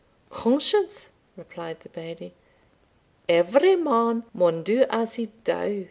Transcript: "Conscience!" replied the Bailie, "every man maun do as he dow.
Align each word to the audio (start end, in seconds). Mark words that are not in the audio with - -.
"Conscience!" 0.31 1.09
replied 1.37 1.81
the 1.81 1.89
Bailie, 1.89 2.33
"every 3.29 3.75
man 3.75 4.23
maun 4.33 4.63
do 4.63 4.87
as 4.89 5.13
he 5.13 5.27
dow. 5.43 5.79